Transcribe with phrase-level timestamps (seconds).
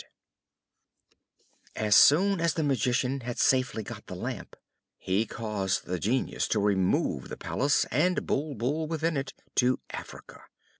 [1.75, 4.55] As soon as the Magician had safely got the Lamp,
[4.97, 10.41] he caused the Genius to remove the Palace, and Bulbul within it, to Africa.